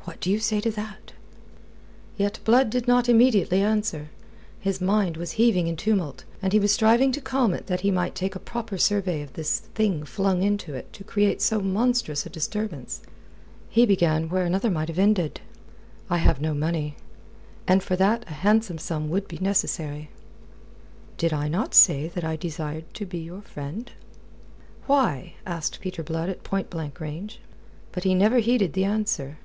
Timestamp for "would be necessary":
19.10-20.10